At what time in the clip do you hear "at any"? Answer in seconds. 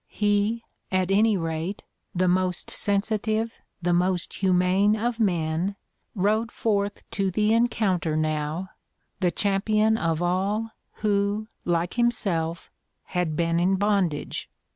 0.91-1.37